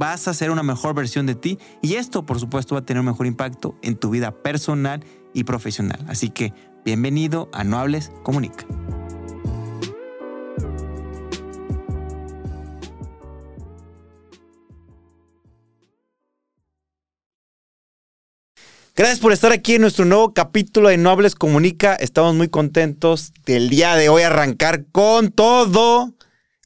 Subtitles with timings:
[0.00, 3.00] vas a ser una mejor versión de ti y esto por supuesto va a tener
[3.00, 5.04] un mejor impacto en tu vida personal
[5.34, 6.02] y profesional.
[6.08, 6.54] Así que
[6.86, 8.64] bienvenido a No Hables, Comunica.
[18.96, 21.94] Gracias por estar aquí en nuestro nuevo capítulo de No Hables Comunica.
[21.94, 26.14] Estamos muy contentos del día de hoy arrancar con todo.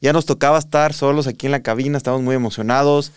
[0.04, 3.10] Ya nos tocaba estar solos aquí en la cabina, estamos muy emocionados,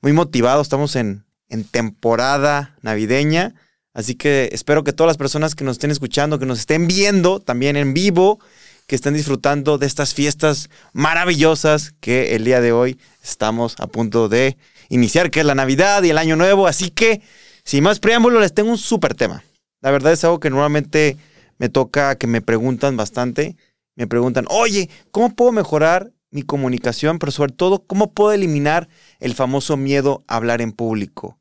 [0.00, 3.54] muy motivados, estamos en, en temporada navideña.
[3.92, 7.38] Así que espero que todas las personas que nos estén escuchando, que nos estén viendo
[7.38, 8.40] también en vivo,
[8.88, 14.28] que estén disfrutando de estas fiestas maravillosas que el día de hoy estamos a punto
[14.28, 14.56] de
[14.88, 16.66] iniciar, que es la Navidad y el Año Nuevo.
[16.66, 17.22] Así que,
[17.62, 19.44] sin más preámbulo, les tengo un súper tema.
[19.82, 21.16] La verdad es algo que normalmente
[21.58, 23.54] me toca, que me preguntan bastante.
[23.94, 28.88] Me preguntan, oye, ¿cómo puedo mejorar mi comunicación, pero sobre todo, ¿cómo puedo eliminar
[29.20, 31.38] el famoso miedo a hablar en público?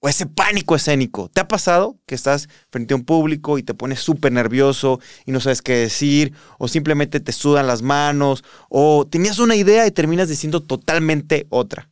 [0.00, 1.30] O ese pánico escénico.
[1.32, 5.30] ¿Te ha pasado que estás frente a un público y te pones súper nervioso y
[5.30, 6.32] no sabes qué decir?
[6.58, 8.42] O simplemente te sudan las manos.
[8.68, 11.88] O tenías una idea y terminas diciendo totalmente otra.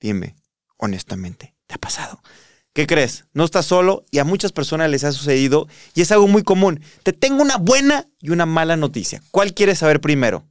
[0.00, 0.34] Dime,
[0.78, 2.22] honestamente, ¿te ha pasado?
[2.72, 3.26] ¿Qué crees?
[3.34, 6.80] No estás solo y a muchas personas les ha sucedido y es algo muy común.
[7.02, 9.22] Te tengo una buena y una mala noticia.
[9.30, 10.46] ¿Cuál quieres saber primero?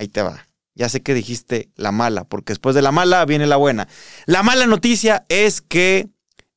[0.00, 0.48] Ahí te va.
[0.74, 3.86] Ya sé que dijiste la mala, porque después de la mala viene la buena.
[4.24, 6.08] La mala noticia es que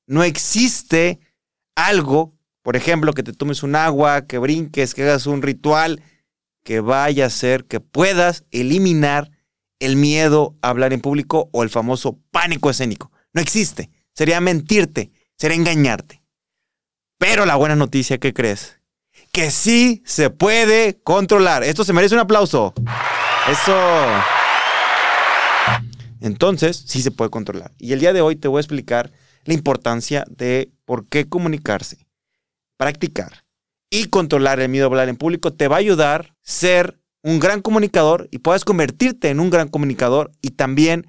[0.08, 1.20] no existe
[1.76, 6.02] algo, por ejemplo, que te tomes un agua, que brinques, que hagas un ritual,
[6.64, 9.30] que vaya a hacer que puedas eliminar
[9.80, 13.12] el miedo a hablar en público o el famoso pánico escénico.
[13.34, 13.90] No existe.
[14.14, 16.24] Sería mentirte, sería engañarte.
[17.18, 18.80] Pero la buena noticia, ¿qué crees?
[19.34, 21.66] Que sí se puede controlar.
[21.66, 22.74] Esto se merece un aplauso.
[23.50, 23.76] Eso.
[26.22, 27.74] Entonces, sí se puede controlar.
[27.78, 29.12] Y el día de hoy te voy a explicar
[29.44, 32.08] la importancia de por qué comunicarse,
[32.78, 33.44] practicar
[33.90, 37.40] y controlar el miedo a hablar en público te va a ayudar a ser un
[37.40, 41.06] gran comunicador y puedas convertirte en un gran comunicador y también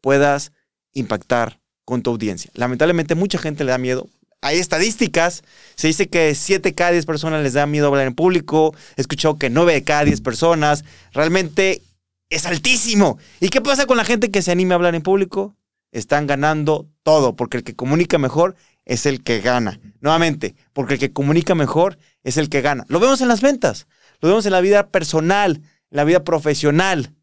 [0.00, 0.52] puedas
[0.92, 2.50] impactar con tu audiencia.
[2.54, 4.08] Lamentablemente mucha gente le da miedo.
[4.40, 5.42] Hay estadísticas,
[5.74, 9.36] se dice que 7 cada 10 personas les da miedo hablar en público, he escuchado
[9.36, 11.82] que 9 de cada 10 personas, realmente
[12.30, 13.18] es altísimo.
[13.40, 15.56] ¿Y qué pasa con la gente que se anime a hablar en público?
[15.90, 18.54] Están ganando todo, porque el que comunica mejor
[18.84, 19.80] es el que gana.
[20.00, 22.84] Nuevamente, porque el que comunica mejor es el que gana.
[22.88, 23.86] Lo vemos en las ventas,
[24.20, 27.14] lo vemos en la vida personal, en la vida profesional,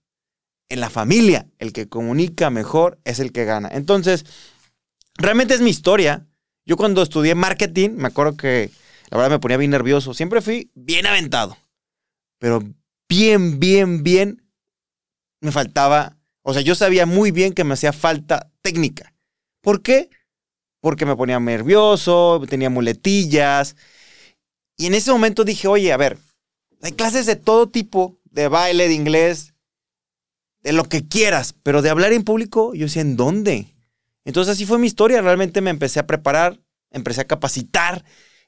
[0.70, 1.48] en la familia.
[1.60, 3.70] El que comunica mejor es el que gana.
[3.72, 4.26] Entonces,
[5.16, 6.26] realmente es mi historia.
[6.66, 8.72] Yo cuando estudié marketing, me acuerdo que
[9.10, 10.14] la verdad me ponía bien nervioso.
[10.14, 11.58] Siempre fui bien aventado,
[12.40, 12.64] pero
[13.08, 14.42] bien, bien, bien
[15.42, 19.14] me faltaba, o sea, yo sabía muy bien que me hacía falta técnica.
[19.62, 20.10] ¿Por qué?
[20.82, 23.76] Porque me ponía nervioso, tenía muletillas.
[24.78, 26.18] Y en ese momento dije, oye, a ver,
[26.82, 29.54] hay clases de todo tipo, de baile, de inglés,
[30.62, 33.75] de lo que quieras, pero de hablar en público, yo sé ¿en dónde?
[34.26, 36.60] Entonces así fue mi historia, realmente me empecé a preparar,
[36.92, 38.04] empecé a capacitar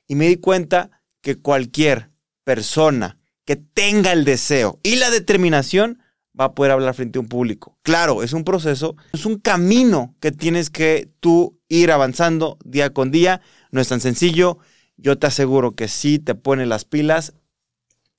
[0.08, 2.12] y me di cuenta que cualquier
[2.44, 6.00] persona que tenga el deseo y la determinación
[6.40, 7.78] va a poder hablar frente a un público.
[7.82, 13.12] Claro, es un proceso, es un camino que tienes que tú ir avanzando día con
[13.12, 13.42] día.
[13.72, 14.60] No es tan sencillo.
[14.98, 17.34] Yo te aseguro que si te pones las pilas,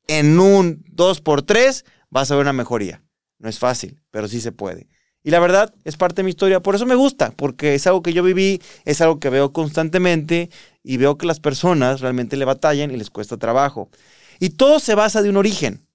[0.06, 3.02] en un 2x3 vas a ver una mejoría.
[3.38, 4.88] No es fácil, pero sí se puede.
[5.24, 8.02] Y la verdad es parte de mi historia, por eso me gusta, porque es algo
[8.02, 10.50] que yo viví, es algo que veo constantemente
[10.82, 13.90] y veo que las personas realmente le batallan y les cuesta trabajo.
[14.38, 15.88] Y todo se basa de un origen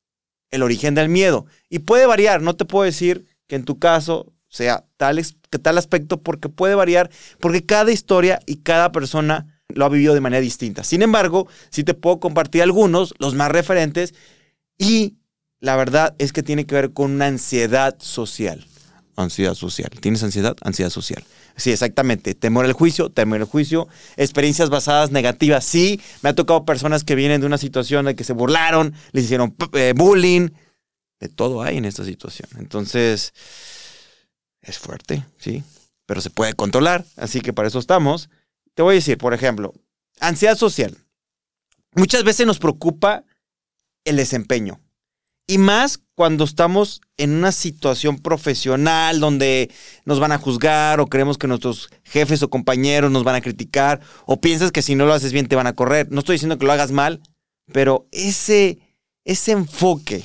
[0.53, 1.47] el origen del miedo.
[1.67, 5.79] Y puede variar, no te puedo decir que en tu caso sea tal, que tal
[5.79, 7.09] aspecto, porque puede variar,
[7.39, 10.83] porque cada historia y cada persona lo ha vivido de manera distinta.
[10.83, 14.13] Sin embargo, sí te puedo compartir algunos, los más referentes,
[14.77, 15.15] y
[15.59, 18.63] la verdad es que tiene que ver con una ansiedad social.
[19.15, 19.89] Ansiedad social.
[20.01, 20.56] ¿Tienes ansiedad?
[20.62, 21.24] Ansiedad social.
[21.56, 22.33] Sí, exactamente.
[22.33, 23.88] Temor al juicio, temor al juicio.
[24.18, 25.63] Experiencias basadas negativas.
[25.65, 29.25] Sí, me ha tocado personas que vienen de una situación de que se burlaron, les
[29.25, 30.50] hicieron eh, bullying.
[31.19, 32.50] De todo hay en esta situación.
[32.57, 33.33] Entonces,
[34.62, 35.63] es fuerte, sí,
[36.06, 37.06] pero se puede controlar.
[37.15, 38.30] Así que para eso estamos.
[38.74, 39.74] Te voy a decir, por ejemplo,
[40.19, 40.98] ansiedad social.
[41.95, 43.24] Muchas veces nos preocupa
[44.04, 44.80] el desempeño.
[45.45, 49.69] Y más cuando estamos en una situación profesional donde
[50.05, 53.99] nos van a juzgar o creemos que nuestros jefes o compañeros nos van a criticar
[54.25, 56.09] o piensas que si no lo haces bien te van a correr.
[56.11, 57.21] No estoy diciendo que lo hagas mal,
[57.73, 58.79] pero ese,
[59.25, 60.23] ese enfoque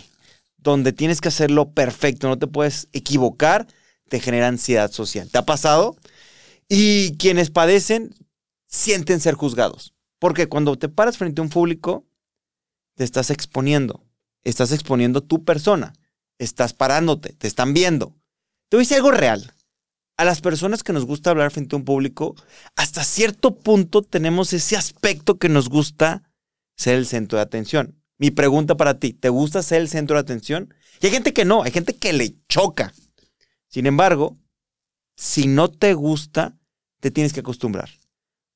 [0.56, 3.66] donde tienes que hacerlo perfecto, no te puedes equivocar,
[4.08, 5.28] te genera ansiedad social.
[5.30, 5.96] ¿Te ha pasado?
[6.68, 8.14] Y quienes padecen
[8.68, 9.94] sienten ser juzgados.
[10.20, 12.04] Porque cuando te paras frente a un público,
[12.94, 14.07] te estás exponiendo
[14.44, 15.93] estás exponiendo tu persona,
[16.38, 18.14] estás parándote, te están viendo.
[18.69, 19.55] Te voy a decir algo real.
[20.17, 22.35] A las personas que nos gusta hablar frente a un público,
[22.75, 26.23] hasta cierto punto tenemos ese aspecto que nos gusta
[26.76, 28.02] ser el centro de atención.
[28.19, 30.75] Mi pregunta para ti, ¿te gusta ser el centro de atención?
[31.00, 32.93] Y hay gente que no, hay gente que le choca.
[33.69, 34.37] Sin embargo,
[35.17, 36.58] si no te gusta,
[37.00, 37.90] te tienes que acostumbrar.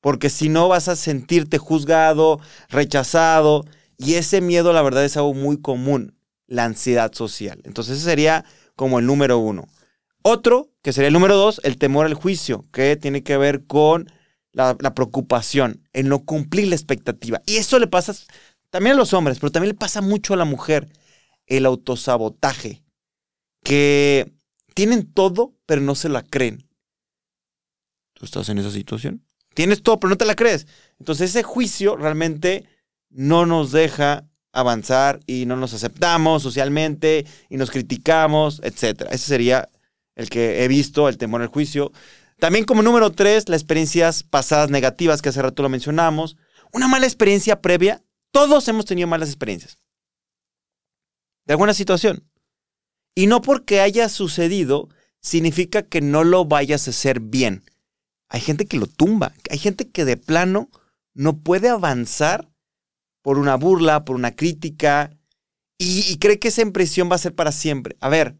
[0.00, 3.64] Porque si no vas a sentirte juzgado, rechazado,
[4.04, 6.16] y ese miedo, la verdad, es algo muy común,
[6.46, 7.60] la ansiedad social.
[7.64, 8.44] Entonces, ese sería
[8.74, 9.68] como el número uno.
[10.22, 14.10] Otro, que sería el número dos, el temor al juicio, que tiene que ver con
[14.52, 17.42] la, preocupación en no cumplir la expectativa.
[17.46, 18.14] Y eso le pasa
[18.70, 20.88] también a los hombres, pero también le pasa mucho a la mujer,
[21.46, 22.82] el autosabotaje,
[23.64, 24.32] que
[24.74, 26.68] tienen todo, pero no se la creen.
[28.14, 29.24] ¿Tú estás en esa situación?
[29.54, 30.66] Tienes todo, pero no te la crees.
[30.98, 32.66] Entonces ese juicio realmente
[33.12, 39.06] no nos deja avanzar y no nos aceptamos socialmente y nos criticamos, etc.
[39.10, 39.68] Ese sería
[40.14, 41.92] el que he visto, el temor al juicio.
[42.38, 46.36] También como número tres, las experiencias pasadas negativas, que hace rato lo mencionamos.
[46.72, 48.02] Una mala experiencia previa.
[48.30, 49.78] Todos hemos tenido malas experiencias.
[51.46, 52.28] De alguna situación.
[53.14, 54.88] Y no porque haya sucedido,
[55.20, 57.62] significa que no lo vayas a hacer bien.
[58.28, 59.32] Hay gente que lo tumba.
[59.50, 60.70] Hay gente que de plano
[61.14, 62.48] no puede avanzar
[63.22, 65.10] por una burla, por una crítica,
[65.78, 67.96] y, cree que esa impresión va a ser para siempre.
[68.00, 68.36] A ver,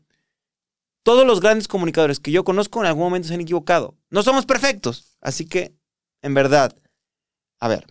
[1.03, 3.97] todos los grandes comunicadores que yo conozco en algún momento se han equivocado.
[4.11, 5.75] No somos perfectos, así que,
[6.23, 6.77] en verdad,
[7.59, 7.87] a ver,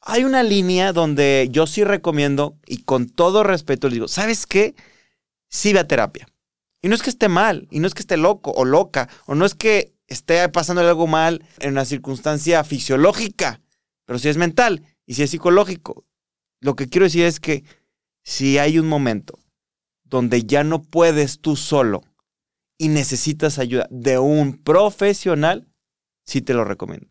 [0.00, 4.76] hay una línea donde yo sí recomiendo, y con todo respeto les digo, ¿sabes qué?
[5.48, 6.28] Sí ve a terapia.
[6.80, 9.34] Y no es que esté mal, y no es que esté loco o loca, o
[9.34, 13.60] no es que esté pasando algo mal en una circunstancia fisiológica,
[14.04, 16.04] pero si es mental y si es psicológico.
[16.60, 17.64] Lo que quiero decir es que
[18.22, 19.38] si hay un momento
[20.04, 22.02] donde ya no puedes tú solo
[22.78, 25.68] y necesitas ayuda de un profesional,
[26.24, 27.08] sí te lo recomiendo.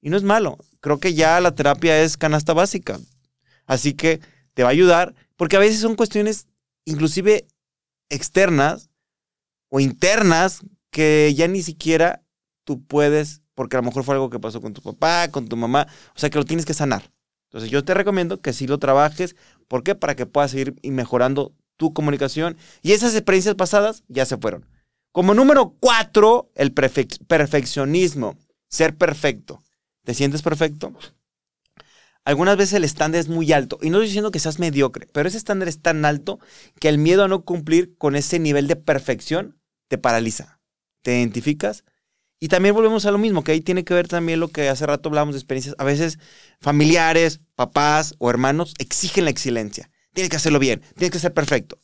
[0.00, 0.58] Y no es malo.
[0.80, 2.98] Creo que ya la terapia es canasta básica.
[3.66, 4.20] Así que
[4.54, 6.46] te va a ayudar, porque a veces son cuestiones
[6.84, 7.46] inclusive
[8.08, 8.90] externas
[9.68, 12.22] o internas que ya ni siquiera
[12.64, 15.56] tú puedes, porque a lo mejor fue algo que pasó con tu papá, con tu
[15.56, 17.10] mamá, o sea que lo tienes que sanar.
[17.48, 19.36] Entonces yo te recomiendo que sí lo trabajes.
[19.68, 19.94] ¿Por qué?
[19.94, 22.56] Para que puedas seguir mejorando tu comunicación.
[22.82, 24.66] Y esas experiencias pasadas ya se fueron.
[25.12, 28.36] Como número cuatro, el perfeccionismo.
[28.68, 29.62] Ser perfecto.
[30.04, 30.92] ¿Te sientes perfecto?
[32.24, 33.78] Algunas veces el estándar es muy alto.
[33.80, 36.38] Y no estoy diciendo que seas mediocre, pero ese estándar es tan alto
[36.78, 39.58] que el miedo a no cumplir con ese nivel de perfección
[39.88, 40.60] te paraliza.
[41.02, 41.84] ¿Te identificas?
[42.40, 44.86] Y también volvemos a lo mismo, que ahí tiene que ver también lo que hace
[44.86, 45.74] rato hablamos de experiencias.
[45.78, 46.18] A veces
[46.60, 49.90] familiares, papás o hermanos exigen la excelencia.
[50.14, 51.78] Tienes que hacerlo bien, tienes que ser perfecto.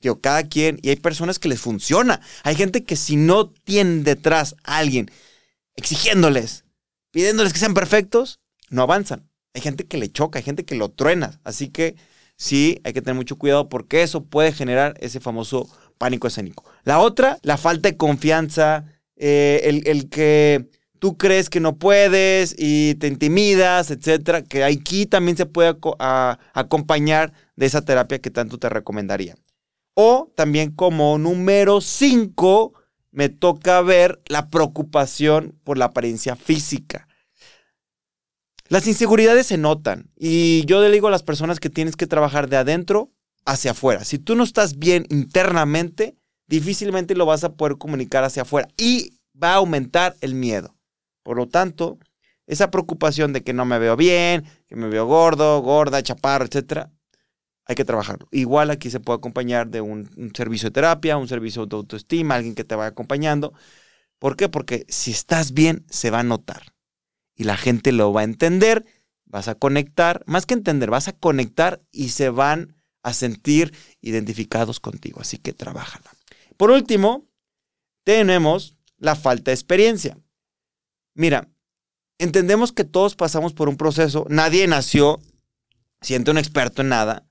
[0.00, 2.20] Digo, cada quien, y hay personas que les funciona.
[2.42, 5.10] Hay gente que si no tienen detrás a alguien
[5.76, 6.64] exigiéndoles,
[7.10, 8.40] pidiéndoles que sean perfectos,
[8.70, 9.28] no avanzan.
[9.54, 11.40] Hay gente que le choca, hay gente que lo truena.
[11.44, 11.96] Así que
[12.36, 16.64] sí, hay que tener mucho cuidado porque eso puede generar ese famoso pánico escénico.
[16.84, 18.86] La otra, la falta de confianza,
[19.22, 25.36] eh, el, que tú crees que no puedes y te intimidas, etcétera, que aquí también
[25.36, 25.76] se puede
[26.54, 29.36] acompañar de esa terapia que tanto te recomendaría.
[29.92, 32.72] O también como número 5,
[33.10, 37.06] me toca ver la preocupación por la apariencia física.
[38.68, 42.48] Las inseguridades se notan y yo le digo a las personas que tienes que trabajar
[42.48, 43.12] de adentro
[43.44, 44.02] hacia afuera.
[44.04, 46.16] Si tú no estás bien internamente,
[46.50, 50.76] difícilmente lo vas a poder comunicar hacia afuera y va a aumentar el miedo.
[51.22, 51.98] Por lo tanto,
[52.46, 56.90] esa preocupación de que no me veo bien, que me veo gordo, gorda, chaparro, etcétera,
[57.66, 58.26] hay que trabajarlo.
[58.32, 62.34] Igual aquí se puede acompañar de un, un, servicio de terapia, un servicio de autoestima,
[62.34, 63.52] alguien que te vaya acompañando.
[64.18, 64.48] ¿Por qué?
[64.48, 66.74] Porque si estás bien, se va a notar.
[67.36, 68.84] Y la gente lo va a entender,
[69.24, 74.80] vas a conectar, más que entender, vas a conectar y se van a sentir identificados
[74.80, 75.20] contigo.
[75.20, 76.10] Así que trabájala.
[76.60, 77.26] Por último,
[78.04, 80.18] tenemos la falta de experiencia.
[81.14, 81.48] Mira,
[82.18, 85.22] entendemos que todos pasamos por un proceso, nadie nació
[86.02, 87.26] siendo un experto en nada,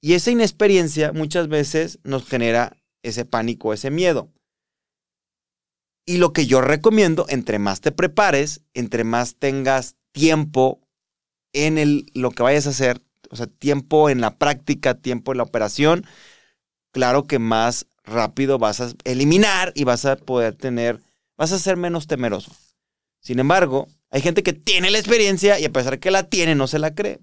[0.00, 4.32] y esa inexperiencia muchas veces nos genera ese pánico, ese miedo.
[6.06, 10.80] Y lo que yo recomiendo, entre más te prepares, entre más tengas tiempo
[11.52, 15.36] en el, lo que vayas a hacer, o sea, tiempo en la práctica, tiempo en
[15.36, 16.06] la operación,
[16.92, 21.00] claro que más rápido vas a eliminar y vas a poder tener,
[21.36, 22.52] vas a ser menos temeroso.
[23.20, 26.54] Sin embargo, hay gente que tiene la experiencia y a pesar de que la tiene,
[26.54, 27.20] no se la cree.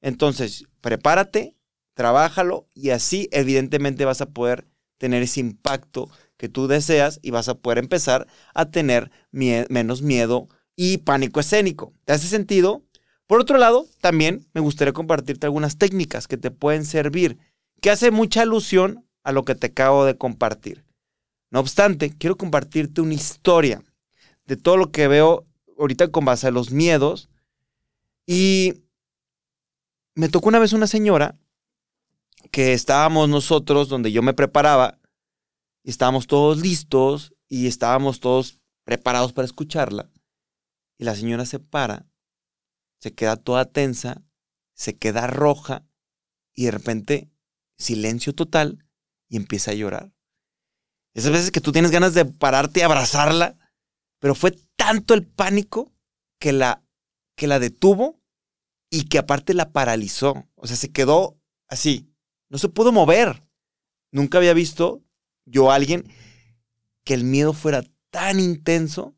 [0.00, 1.56] Entonces, prepárate,
[1.94, 4.66] trabájalo y así evidentemente vas a poder
[4.98, 10.48] tener ese impacto que tú deseas y vas a poder empezar a tener menos miedo
[10.76, 11.92] y pánico escénico.
[12.04, 12.84] ¿Te hace sentido?
[13.26, 17.38] Por otro lado, también me gustaría compartirte algunas técnicas que te pueden servir,
[17.80, 20.84] que hace mucha alusión a lo que te acabo de compartir.
[21.50, 23.82] No obstante, quiero compartirte una historia
[24.46, 25.46] de todo lo que veo
[25.78, 27.28] ahorita con base a los miedos.
[28.26, 28.84] Y
[30.14, 31.36] me tocó una vez una señora
[32.50, 34.98] que estábamos nosotros donde yo me preparaba
[35.82, 40.10] y estábamos todos listos y estábamos todos preparados para escucharla.
[40.98, 42.06] Y la señora se para,
[42.98, 44.22] se queda toda tensa,
[44.74, 45.84] se queda roja
[46.54, 47.30] y de repente
[47.76, 48.83] silencio total
[49.34, 50.12] y empieza a llorar.
[51.12, 53.58] Esas veces que tú tienes ganas de pararte y abrazarla,
[54.20, 55.92] pero fue tanto el pánico
[56.38, 56.84] que la,
[57.36, 58.22] que la detuvo
[58.90, 60.48] y que aparte la paralizó.
[60.54, 61.36] O sea, se quedó
[61.66, 62.14] así,
[62.48, 63.44] no se pudo mover.
[64.12, 65.02] Nunca había visto
[65.44, 66.08] yo a alguien
[67.02, 69.16] que el miedo fuera tan intenso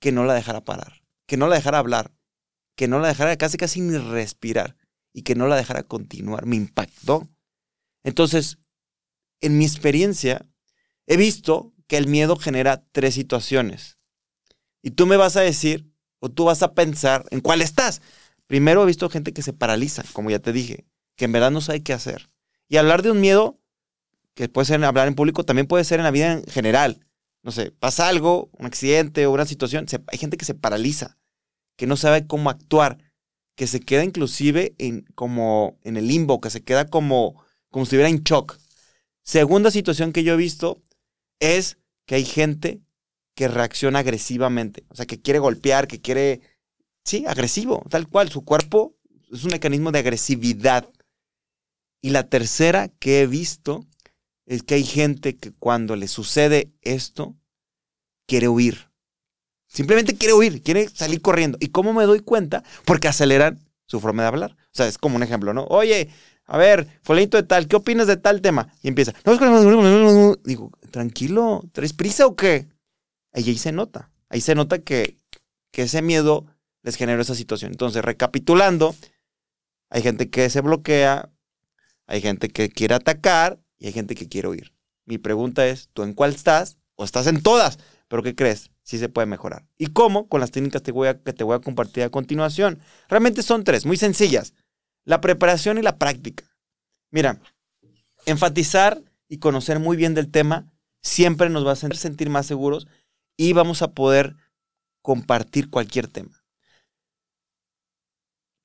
[0.00, 2.12] que no la dejara parar, que no la dejara hablar,
[2.76, 4.76] que no la dejara casi casi ni respirar
[5.12, 6.44] y que no la dejara continuar.
[6.44, 7.28] Me impactó.
[8.02, 8.58] Entonces,
[9.44, 10.46] en mi experiencia,
[11.06, 13.98] he visto que el miedo genera tres situaciones.
[14.82, 18.00] Y tú me vas a decir, o tú vas a pensar en cuál estás.
[18.46, 20.86] Primero he visto gente que se paraliza, como ya te dije,
[21.16, 22.30] que en verdad no sabe qué hacer.
[22.68, 23.60] Y hablar de un miedo,
[24.34, 27.06] que puede ser hablar en público, también puede ser en la vida en general.
[27.42, 31.18] No sé, pasa algo, un accidente o una situación, hay gente que se paraliza,
[31.76, 32.98] que no sabe cómo actuar,
[33.54, 37.88] que se queda inclusive en, como en el limbo, que se queda como, como si
[37.88, 38.58] estuviera en shock.
[39.24, 40.82] Segunda situación que yo he visto
[41.40, 42.82] es que hay gente
[43.34, 46.40] que reacciona agresivamente, o sea, que quiere golpear, que quiere,
[47.04, 48.96] sí, agresivo, tal cual, su cuerpo
[49.32, 50.88] es un mecanismo de agresividad.
[52.00, 53.86] Y la tercera que he visto
[54.46, 57.34] es que hay gente que cuando le sucede esto,
[58.26, 58.90] quiere huir.
[59.66, 61.58] Simplemente quiere huir, quiere salir corriendo.
[61.60, 62.62] ¿Y cómo me doy cuenta?
[62.84, 64.52] Porque aceleran su forma de hablar.
[64.52, 65.64] O sea, es como un ejemplo, ¿no?
[65.64, 66.10] Oye,
[66.46, 68.72] a ver, fulanito de tal, ¿qué opinas de tal tema?
[68.82, 69.12] Y empieza,
[70.44, 72.68] digo, tranquilo, ¿traes prisa o qué?
[73.34, 74.10] ahí se nota.
[74.28, 75.16] Ahí se nota que,
[75.70, 76.46] que ese miedo
[76.82, 77.72] les generó esa situación.
[77.72, 78.94] Entonces, recapitulando,
[79.90, 81.30] hay gente que se bloquea,
[82.06, 84.72] hay gente que quiere atacar y hay gente que quiere huir.
[85.04, 86.78] Mi pregunta es, ¿tú en cuál estás?
[86.94, 87.78] ¿O estás en todas?
[88.08, 88.70] ¿Pero qué crees?
[88.82, 89.66] Sí se puede mejorar.
[89.78, 90.28] ¿Y cómo?
[90.28, 92.80] Con las técnicas que te voy a compartir a continuación.
[93.08, 94.54] Realmente son tres, muy sencillas.
[95.04, 96.44] La preparación y la práctica.
[97.10, 97.40] Mira,
[98.26, 100.70] enfatizar y conocer muy bien del tema
[101.02, 102.86] siempre nos va a hacer sentir más seguros
[103.36, 104.36] y vamos a poder
[105.02, 106.44] compartir cualquier tema.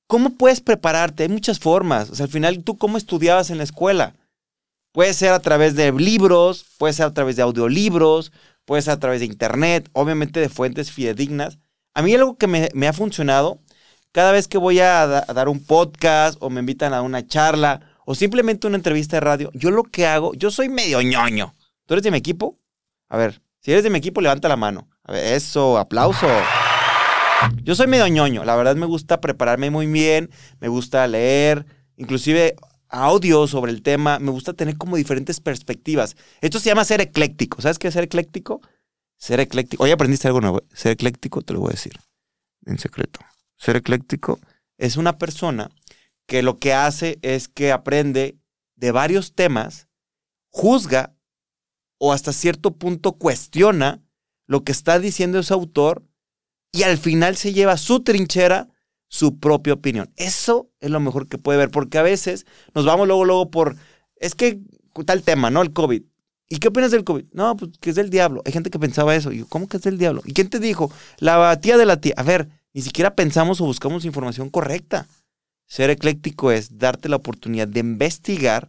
[0.06, 1.22] ¿Cómo puedes prepararte?
[1.22, 2.10] Hay muchas formas.
[2.10, 4.16] O sea, al final, ¿tú cómo estudiabas en la escuela?
[4.92, 8.32] Puede ser a través de libros, puede ser a través de audiolibros,
[8.64, 11.58] puede ser a través de internet, obviamente de fuentes fidedignas.
[11.94, 13.60] A mí algo que me, ha funcionado,
[14.12, 18.14] cada vez que voy a, dar un podcast o me invitan a una charla o
[18.14, 21.54] simplemente una entrevista de radio, yo lo que hago, yo soy medio ñoño.
[21.86, 22.58] ¿Tú eres de mi equipo?
[23.08, 24.88] A ver, si eres de mi equipo, levanta la mano.
[25.04, 26.26] A ver, eso, aplauso.
[27.62, 31.64] Yo soy medio ñoño, la verdad me gusta prepararme muy bien, me gusta leer,
[31.96, 32.56] inclusive
[32.88, 36.16] audio sobre el tema, me gusta tener como diferentes perspectivas.
[36.40, 37.62] Esto se llama ser ecléctico.
[37.62, 38.60] ¿Sabes qué es ser ecléctico?
[39.16, 39.84] Ser ecléctico.
[39.84, 40.62] Oye, aprendiste algo nuevo.
[40.74, 41.92] Ser ecléctico, te lo voy a decir
[42.66, 43.20] en secreto.
[43.60, 44.40] Ser ecléctico
[44.78, 45.70] es una persona
[46.26, 48.38] que lo que hace es que aprende
[48.76, 49.88] de varios temas,
[50.48, 51.14] juzga
[51.98, 54.02] o hasta cierto punto cuestiona
[54.46, 56.02] lo que está diciendo ese autor
[56.72, 58.68] y al final se lleva su trinchera,
[59.08, 60.10] su propia opinión.
[60.16, 63.76] Eso es lo mejor que puede ver, porque a veces nos vamos luego, luego por,
[64.16, 64.60] es que
[65.04, 65.60] tal tema, ¿no?
[65.60, 66.02] El COVID.
[66.48, 67.26] ¿Y qué opinas del COVID?
[67.32, 68.42] No, pues que es del diablo.
[68.44, 69.30] Hay gente que pensaba eso.
[69.30, 70.22] Y yo, ¿cómo que es del diablo?
[70.24, 70.90] ¿Y quién te dijo?
[71.18, 72.14] La tía de la tía.
[72.16, 75.06] A ver, ni siquiera pensamos o buscamos información correcta.
[75.66, 78.68] Ser ecléctico es darte la oportunidad de investigar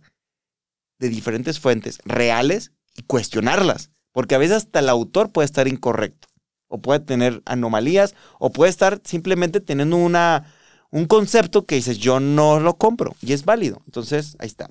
[0.99, 6.27] de diferentes fuentes reales y cuestionarlas, porque a veces hasta el autor puede estar incorrecto.
[6.73, 10.53] o puede tener anomalías, o puede estar simplemente teniendo una,
[10.89, 13.81] un concepto que dices, yo no lo compro, y es válido.
[13.87, 14.69] Entonces, ahí está.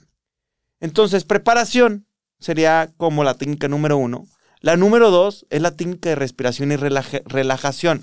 [0.81, 2.07] Entonces, preparación
[2.39, 4.27] sería como la técnica número uno.
[4.61, 8.03] La número dos es la técnica de respiración y relajación.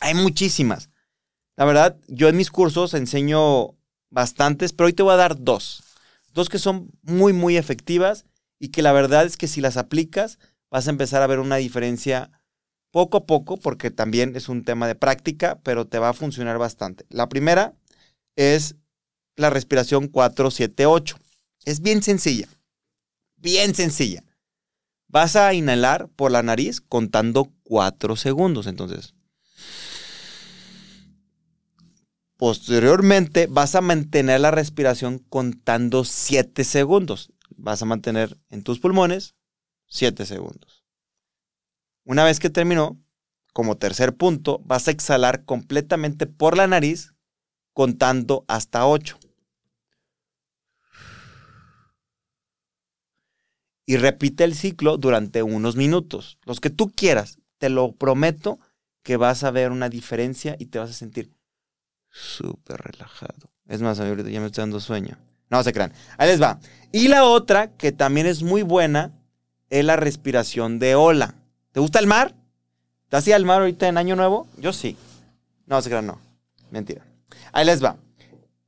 [0.00, 0.90] Hay muchísimas.
[1.56, 3.74] La verdad, yo en mis cursos enseño
[4.10, 5.82] bastantes, pero hoy te voy a dar dos.
[6.32, 8.26] Dos que son muy, muy efectivas
[8.58, 10.38] y que la verdad es que si las aplicas
[10.70, 12.30] vas a empezar a ver una diferencia
[12.90, 16.58] poco a poco, porque también es un tema de práctica, pero te va a funcionar
[16.58, 17.04] bastante.
[17.08, 17.74] La primera
[18.36, 18.76] es
[19.36, 21.18] la respiración 478.
[21.64, 22.48] Es bien sencilla,
[23.36, 24.22] bien sencilla.
[25.08, 28.66] Vas a inhalar por la nariz contando 4 segundos.
[28.66, 29.15] Entonces,
[32.36, 37.32] Posteriormente vas a mantener la respiración contando 7 segundos.
[37.56, 39.34] Vas a mantener en tus pulmones
[39.88, 40.84] 7 segundos.
[42.04, 43.00] Una vez que terminó,
[43.54, 47.14] como tercer punto, vas a exhalar completamente por la nariz
[47.72, 49.18] contando hasta 8.
[53.86, 57.38] Y repite el ciclo durante unos minutos, los que tú quieras.
[57.58, 58.58] Te lo prometo
[59.02, 61.35] que vas a ver una diferencia y te vas a sentir
[62.16, 63.50] súper relajado.
[63.68, 65.18] Es más, ahorita ya me estoy dando sueño.
[65.50, 65.92] No se crean.
[66.18, 66.58] Ahí les va.
[66.92, 69.12] Y la otra, que también es muy buena,
[69.70, 71.34] es la respiración de ola.
[71.72, 72.34] ¿Te gusta el mar?
[73.08, 74.46] ¿Te hacía el mar ahorita en Año Nuevo?
[74.56, 74.96] Yo sí.
[75.66, 76.20] No se crean, no.
[76.70, 77.04] Mentira.
[77.52, 77.96] Ahí les va.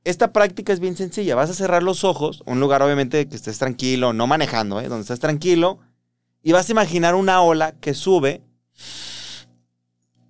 [0.03, 1.35] Esta práctica es bien sencilla.
[1.35, 4.87] Vas a cerrar los ojos, un lugar obviamente que estés tranquilo, no manejando, ¿eh?
[4.87, 5.79] donde estés tranquilo,
[6.41, 8.41] y vas a imaginar una ola que sube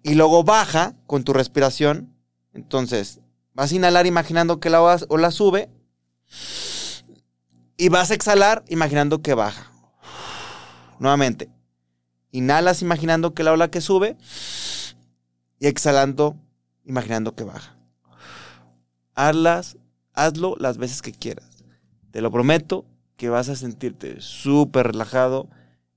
[0.02, 2.19] y luego baja con tu respiración
[2.54, 3.20] entonces,
[3.54, 5.70] vas a inhalar imaginando que la ola sube
[7.78, 9.72] y vas a exhalar imaginando que baja.
[11.00, 11.50] Nuevamente,
[12.32, 14.18] inhalas imaginando que la ola que sube
[15.60, 16.36] y exhalando
[16.86, 17.78] imaginando que baja.
[19.16, 19.78] Hazlas,
[20.14, 21.64] hazlo las veces que quieras.
[22.12, 25.50] Te lo prometo que vas a sentirte súper relajado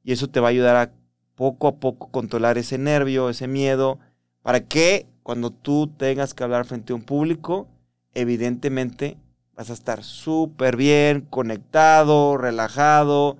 [0.04, 0.92] y eso te va a ayudar a
[1.34, 3.98] poco a poco controlar ese nervio, ese miedo,
[4.42, 7.68] para que cuando tú tengas que hablar frente a un público,
[8.14, 9.16] evidentemente
[9.54, 13.36] vas a estar súper bien, conectado, relajado,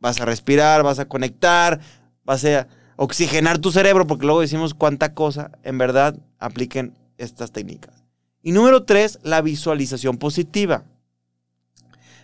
[0.00, 1.80] vas a respirar, vas a conectar,
[2.24, 8.04] vas a oxigenar tu cerebro, porque luego decimos cuánta cosa, en verdad, apliquen estas técnicas.
[8.42, 10.84] Y número tres, la visualización positiva.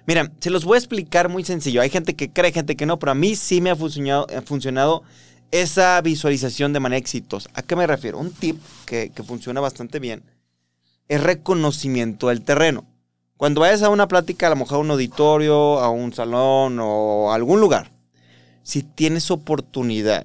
[0.06, 1.80] Miren, se los voy a explicar muy sencillo.
[1.80, 4.42] Hay gente que cree, gente que no, pero a mí sí me ha funcionado, ha
[4.42, 5.02] funcionado
[5.50, 7.50] esa visualización de manera exitosa.
[7.54, 8.18] ¿A qué me refiero?
[8.18, 10.22] Un tip que, funciona bastante bien
[11.08, 12.86] es reconocimiento del terreno.
[13.36, 17.32] Cuando vayas a una plática, a lo mejor a un auditorio, a un salón o
[17.32, 17.90] a algún lugar,
[18.62, 20.24] si tienes oportunidad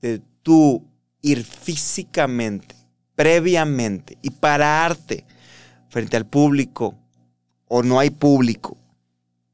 [0.00, 0.84] de tú
[1.22, 2.76] ir físicamente,
[3.16, 5.24] previamente y pararte
[5.88, 6.94] frente al público
[7.66, 8.76] o no hay público,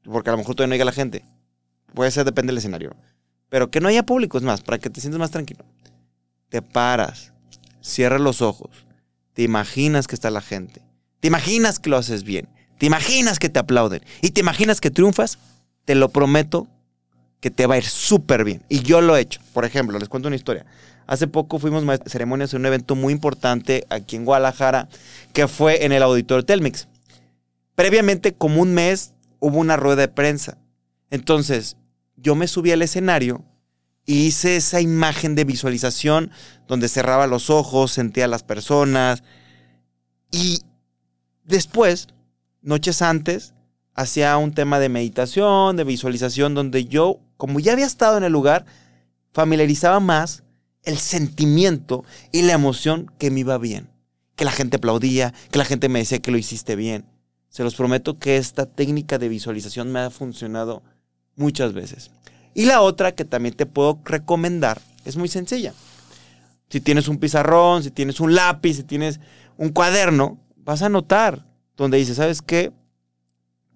[0.03, 1.25] porque a lo mejor todavía no llega la gente,
[1.95, 2.95] puede ser, depende del escenario
[3.53, 5.63] pero que no haya público, es más, para que te sientas más tranquilo.
[6.49, 7.33] Te paras,
[7.83, 8.71] cierras los ojos,
[9.33, 10.81] te imaginas que está la gente,
[11.19, 14.89] te imaginas que lo haces bien, te imaginas que te aplauden y te imaginas que
[14.89, 15.37] triunfas,
[15.85, 16.67] te lo prometo
[17.41, 18.63] que te va a ir súper bien.
[18.69, 19.39] Y yo lo he hecho.
[19.53, 20.65] Por ejemplo, les cuento una historia.
[21.05, 24.89] Hace poco fuimos a ceremonias en un evento muy importante aquí en Guadalajara,
[25.31, 26.87] que fue en el auditorio Telmix.
[27.75, 30.57] Previamente, como un mes, hubo una rueda de prensa.
[31.11, 31.77] Entonces,
[32.23, 33.43] yo me subí al escenario
[34.05, 36.31] y hice esa imagen de visualización
[36.67, 39.23] donde cerraba los ojos, sentía a las personas
[40.31, 40.61] y
[41.43, 42.07] después,
[42.61, 43.53] noches antes,
[43.93, 48.31] hacía un tema de meditación, de visualización, donde yo, como ya había estado en el
[48.31, 48.65] lugar,
[49.31, 50.43] familiarizaba más
[50.83, 53.89] el sentimiento y la emoción que me iba bien.
[54.35, 57.05] Que la gente aplaudía, que la gente me decía que lo hiciste bien.
[57.49, 60.81] Se los prometo que esta técnica de visualización me ha funcionado
[61.35, 62.11] muchas veces.
[62.53, 65.73] Y la otra que también te puedo recomendar es muy sencilla.
[66.69, 69.19] Si tienes un pizarrón, si tienes un lápiz, si tienes
[69.57, 71.45] un cuaderno, vas a anotar
[71.77, 72.71] donde dices, ¿sabes qué?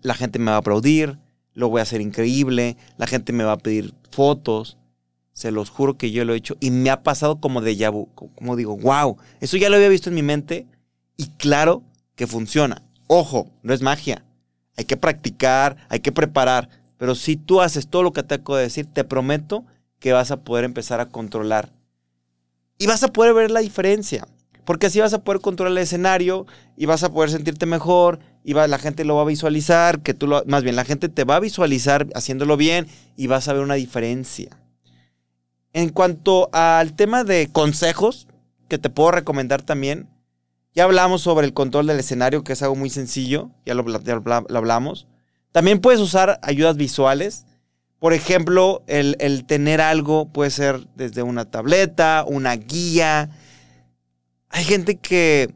[0.01, 1.19] La gente me va a aplaudir,
[1.53, 4.77] lo voy a hacer increíble, la gente me va a pedir fotos.
[5.33, 8.09] Se los juro que yo lo he hecho y me ha pasado como de vu,
[8.13, 10.67] como digo, wow, eso ya lo había visto en mi mente
[11.15, 11.83] y claro
[12.15, 12.81] que funciona.
[13.07, 14.23] Ojo, no es magia.
[14.75, 16.69] Hay que practicar, hay que preparar.
[16.97, 19.65] Pero si tú haces todo lo que te acabo de decir, te prometo
[19.99, 21.71] que vas a poder empezar a controlar.
[22.77, 24.27] Y vas a poder ver la diferencia.
[24.65, 28.53] Porque así vas a poder controlar el escenario y vas a poder sentirte mejor y
[28.53, 31.37] va, la gente lo va a visualizar, que tú más bien la gente te va
[31.37, 34.49] a visualizar haciéndolo bien y vas a ver una diferencia.
[35.71, 38.27] En cuanto al tema de consejos,
[38.67, 40.09] que te puedo recomendar también,
[40.73, 43.85] ya hablamos sobre el control del escenario, que es algo muy sencillo, ya lo
[44.53, 45.07] hablamos.
[45.57, 47.47] También puedes usar ayudas visuales.
[47.97, 53.31] Por ejemplo, el, el, tener algo puede ser desde una tableta, una guía.
[54.49, 55.51] Hay gente que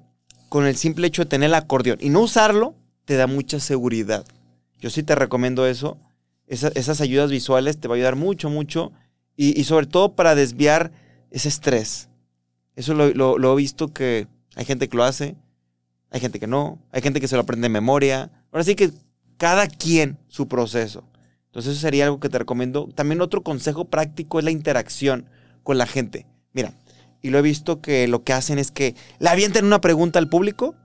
[0.50, 2.74] con el simple hecho de tener el acordeón y no usarlo,
[3.06, 4.26] te da mucha seguridad.
[4.80, 6.00] Yo sí te recomiendo eso.
[6.48, 8.92] esas ayudas visuales te va a ayudar mucho, mucho.
[9.36, 10.92] Y, sobre todo para desviar
[11.30, 12.10] ese estrés.
[12.76, 15.36] Eso lo, lo, he visto que hay gente que lo hace,
[16.10, 18.32] hay gente que no, hay gente que se lo aprende de memoria.
[18.52, 18.92] Ahora sí que
[19.41, 21.04] cada quien su proceso.
[21.47, 22.88] Entonces eso sería algo que te recomiendo.
[22.93, 25.25] También otro consejo práctico es la interacción
[25.63, 26.27] con la gente.
[26.54, 26.75] Mira,
[27.23, 30.30] y lo he visto que lo que hacen es que le avienten una pregunta al
[30.30, 30.75] público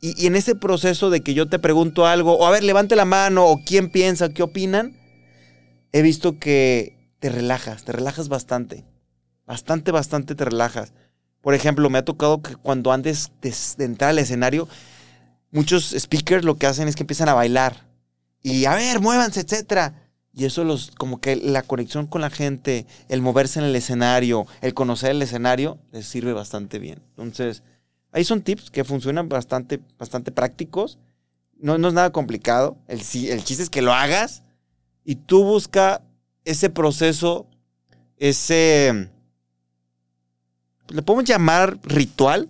[0.00, 3.04] y, en ese proceso de que yo te pregunto algo, o a ver, levante la
[3.04, 4.96] mano, o quién piensa, qué opinan,
[5.92, 8.84] he visto que te relajas, te relajas bastante.
[9.46, 10.94] Bastante, bastante te relajas.
[11.42, 14.66] Por ejemplo, me ha tocado que cuando antes de, entrar al escenario,
[15.52, 17.88] muchos speakers lo que hacen es que empiezan a bailar.
[18.42, 19.94] Y a ver, muévanse, etcétera.
[20.32, 24.46] Y eso los, como que la conexión con la gente, el moverse en el escenario,
[24.60, 27.02] el conocer el escenario, les sirve bastante bien.
[27.10, 27.62] Entonces,
[28.12, 30.98] ahí son tips que funcionan bastante, bastante prácticos.
[31.56, 32.78] No, no es nada complicado.
[32.86, 34.44] El, el chiste es que lo hagas
[35.04, 36.02] y tú busca
[36.44, 37.46] ese proceso,
[38.16, 39.10] ese,
[40.88, 42.48] le podemos llamar ritual,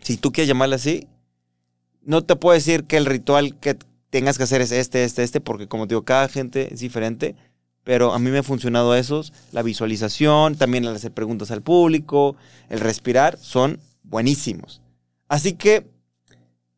[0.00, 1.08] si tú quieres llamarlo así.
[2.02, 3.76] No te puedo decir que el ritual que
[4.16, 7.36] tengas que hacer es este, este, este, porque como digo, cada gente es diferente,
[7.84, 12.34] pero a mí me ha funcionado esos, la visualización, también el hacer preguntas al público,
[12.70, 14.80] el respirar, son buenísimos.
[15.28, 15.86] Así que,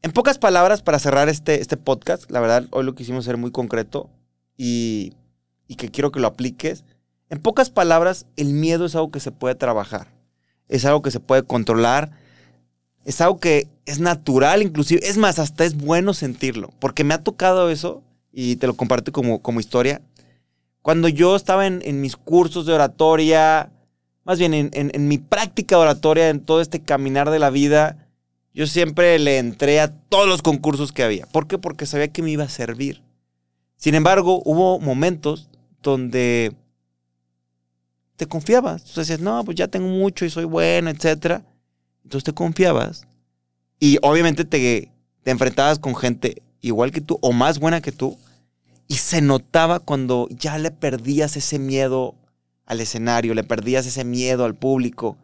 [0.03, 3.53] en pocas palabras, para cerrar este, este podcast, la verdad, hoy lo quisimos ser muy
[3.53, 4.11] concreto
[4.57, 5.13] y,
[5.69, 6.83] y que quiero que lo apliques.
[7.31, 10.09] En pocas palabras, el miedo es algo que se puede trabajar,
[10.67, 12.11] es algo que se puede controlar,
[13.09, 17.25] es algo que es natural inclusive, es más, hasta es bueno sentirlo, porque me ha
[17.25, 20.03] tocado eso y te lo comparto como, como historia.
[20.83, 23.73] Cuando yo estaba en, mis cursos de oratoria,
[24.25, 28.09] más bien en, en, mi práctica oratoria, en todo este caminar de la vida,
[28.53, 31.25] yo siempre le entré a todos los concursos que había.
[31.27, 31.57] ¿Por qué?
[31.57, 33.03] Porque sabía que me iba a servir.
[33.77, 35.49] Sin embargo, hubo momentos
[35.83, 36.55] donde
[38.17, 38.85] te confiabas.
[38.85, 41.43] Tú decías, no, pues ya tengo mucho y soy bueno, etc.
[42.05, 43.07] Entonces te confiabas
[43.81, 44.91] y obviamente te,
[45.23, 48.19] te enfrentabas con gente igual que tú o más buena que tú.
[48.87, 52.15] Y se notaba cuando ya le perdías ese miedo
[52.65, 55.17] al escenario, le perdías ese miedo al público.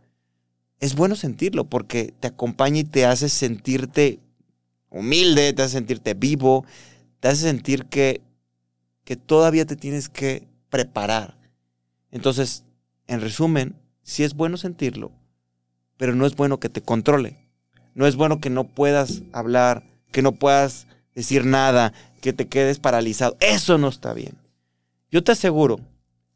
[0.80, 4.18] Es bueno sentirlo porque te acompaña y te hace sentirte
[4.90, 6.64] humilde, te hace sentirte vivo,
[7.20, 8.20] te hace sentir que,
[9.04, 11.36] que todavía te tienes que preparar.
[12.10, 12.64] Entonces,
[13.06, 15.10] en resumen, sí es bueno sentirlo,
[15.96, 17.36] pero no es bueno que te controle.
[17.94, 22.78] No es bueno que no puedas hablar, que no puedas decir nada, que te quedes
[22.78, 23.36] paralizado.
[23.40, 24.36] Eso no está bien.
[25.10, 25.80] Yo te aseguro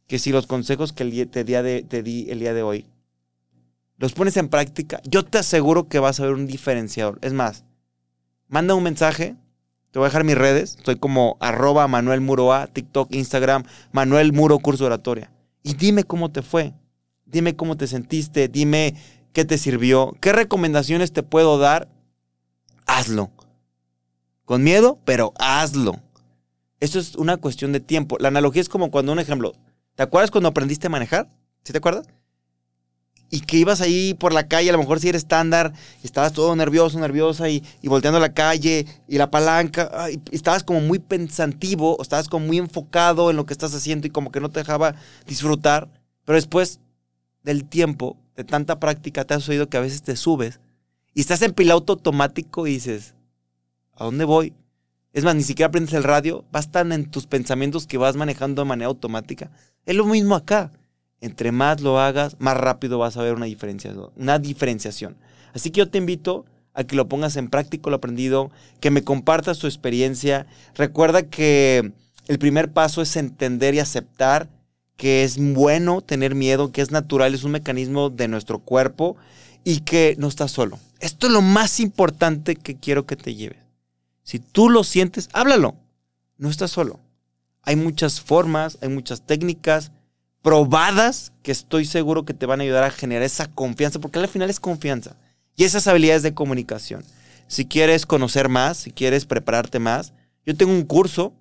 [0.07, 1.45] que si los consejos que te,
[1.83, 2.87] te di el día de hoy
[3.99, 7.19] los pones en práctica, yo te aseguro que vas a ver un diferenciador.
[7.21, 7.65] Es más,
[8.47, 9.35] manda un mensaje,
[9.91, 14.33] te voy a dejar mis redes, estoy como arroba Manuel Muro A, TikTok, Instagram, Manuel
[14.33, 15.33] Muro Curso Oratoria.
[15.65, 16.75] Y dime cómo te fue,
[17.27, 18.95] dime cómo te sentiste, dime
[19.39, 21.89] qué te sirvió, qué recomendaciones te puedo dar.
[22.87, 23.31] Hazlo.
[24.45, 26.03] Con miedo, pero hazlo.
[26.81, 28.17] Esto es una cuestión de tiempo.
[28.19, 29.53] La analogía es como cuando un ejemplo,
[29.95, 31.29] ¿Te acuerdas cuando aprendiste a manejar?
[31.63, 32.09] ¿Sí te acuerdas?
[33.31, 35.73] Y que ibas ahí por la calle, a lo mejor si eres estándar,
[36.03, 40.81] estabas todo nervioso, nerviosa y, volteando a la calle y la palanca, y estabas como
[40.81, 44.41] muy pensativo, o estabas como muy enfocado en lo que estás haciendo y como que
[44.41, 44.97] no te dejaba
[45.29, 45.89] disfrutar.
[46.25, 46.81] Pero después
[47.45, 50.61] del tiempo, de tanta práctica, te has oído que a veces te subes
[51.13, 53.17] y estás en piloto automático y dices,
[53.97, 54.55] ¿a dónde voy?
[55.13, 58.63] Es más, ni siquiera aprendes el radio, vas tan en tus pensamientos que vas manejando
[58.63, 59.51] de manera automática.
[59.85, 60.71] Es lo mismo acá.
[61.21, 64.13] Entre más lo hagas, más rápido vas a ver una diferenciación.
[64.15, 65.17] Una diferenciación.
[65.53, 69.03] Así que yo te invito a que lo pongas en práctica lo aprendido, que me
[69.03, 70.47] compartas tu experiencia.
[70.77, 71.93] Recuerda que
[72.29, 74.49] el primer paso es entender y aceptar
[74.99, 79.17] que es bueno tener miedo, que es natural, es un mecanismo de nuestro cuerpo
[79.63, 80.79] y que no estás solo.
[80.99, 83.61] Esto es lo más importante que quiero que te lleves.
[84.25, 85.77] Si tú lo sientes, háblalo.
[86.37, 86.99] No estás solo.
[87.63, 89.93] Hay muchas formas, hay muchas técnicas
[90.43, 94.27] probadas que estoy seguro que te van a ayudar a generar esa confianza, porque al
[94.27, 95.17] final es confianza
[95.55, 97.05] y esas habilidades de comunicación.
[97.47, 100.13] Si quieres conocer más, si quieres prepararte más,
[100.45, 101.35] yo tengo un curso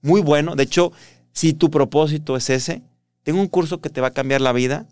[0.00, 0.56] muy bueno.
[0.56, 0.92] De hecho,
[1.32, 2.82] si tu propósito es ese,
[3.24, 4.86] tengo un curso que te va a cambiar la vida.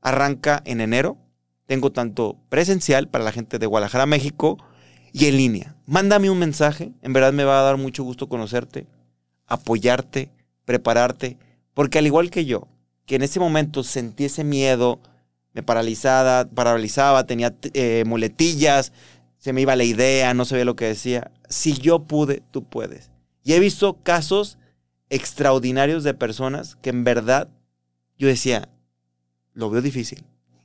[0.00, 1.18] arranca en enero.
[1.66, 4.58] Tengo tanto presencial para la gente de Guadalajara, México,
[5.12, 5.76] y en línea.
[5.86, 8.86] Mándame un mensaje, en verdad me va a dar mucho gusto conocerte,
[9.46, 10.30] apoyarte,
[10.64, 11.36] prepararte,
[11.74, 12.68] porque al igual que yo,
[13.06, 15.00] que en ese momento sentí ese miedo,
[15.52, 18.92] me paralizaba, paralizaba tenía eh, muletillas,
[19.38, 21.30] se me iba la idea, no sabía lo que decía.
[21.48, 23.10] Si yo pude, tú puedes.
[23.44, 24.58] Y he visto casos
[25.10, 27.48] extraordinarios de personas que en verdad
[28.18, 28.68] yo decía,
[29.54, 30.24] lo veo difícil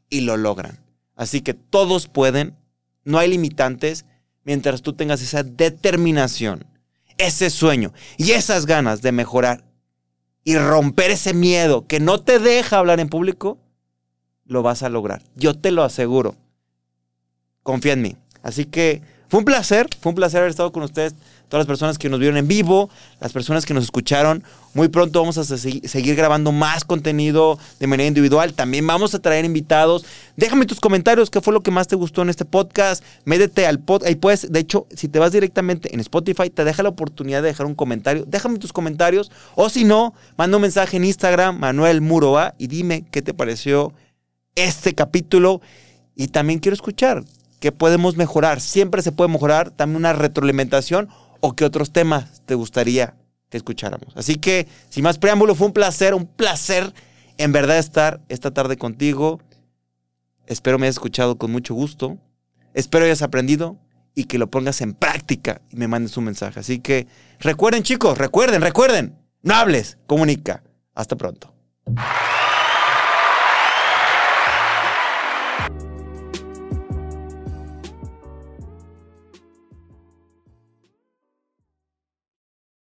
[0.09, 0.79] y lo logran.
[1.15, 2.55] Así que todos pueden,
[3.03, 4.05] no hay limitantes
[4.43, 6.65] mientras tú tengas esa determinación,
[7.17, 9.63] ese sueño y esas ganas de mejorar
[10.43, 13.59] y romper ese miedo que no te deja hablar en público,
[14.45, 15.23] lo vas a lograr.
[15.35, 16.35] Yo te lo aseguro.
[17.61, 18.17] Confía en mí.
[18.41, 21.15] Así que fue un placer, fue un placer haber estado con ustedes,
[21.53, 22.89] todas las personas que nos vieron en vivo,
[23.21, 24.43] las personas que nos escucharon.
[24.73, 28.55] Muy pronto vamos a seguir grabando más contenido de manera individual.
[28.55, 30.03] También vamos a traer invitados.
[30.35, 33.03] Déjame tus comentarios, qué fue lo que más te gustó en este podcast.
[33.25, 34.09] Médete al podcast.
[34.09, 37.49] Ahí puedes, de hecho, si te vas directamente en Spotify, te deja la oportunidad de
[37.49, 38.25] dejar un comentario.
[38.27, 39.31] Déjame tus comentarios.
[39.53, 43.93] O si no, manda un mensaje en Instagram, Manuel Muroa, y dime qué te pareció
[44.55, 45.61] este capítulo.
[46.15, 47.23] Y también quiero escuchar
[47.59, 48.59] que podemos mejorar.
[48.59, 49.69] Siempre se puede mejorar.
[49.69, 51.09] También una retroalimentación
[51.45, 53.17] o qué otros temas te gustaría
[53.49, 54.15] que escucháramos.
[54.15, 56.93] Así que, sin más preámbulo, fue un placer, un placer
[57.37, 59.41] en verdad estar esta tarde contigo.
[60.47, 62.17] Espero me hayas escuchado con mucho gusto.
[62.73, 63.77] Espero hayas aprendido
[64.15, 66.61] y que lo pongas en práctica y me mandes un mensaje.
[66.61, 67.07] Así que
[67.41, 70.63] recuerden chicos, recuerden, recuerden, no hables, comunica.
[70.95, 71.53] Hasta pronto.